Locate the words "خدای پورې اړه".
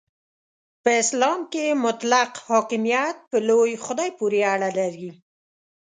3.85-4.69